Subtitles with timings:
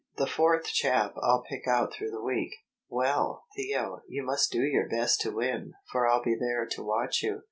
[0.17, 2.49] The fourth chap I'll pick out through the week."
[2.89, 7.21] "Well, Theo, you must do your best to win, for I'll be there to watch
[7.21, 7.39] you."